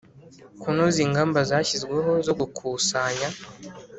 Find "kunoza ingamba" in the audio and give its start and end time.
0.61-1.39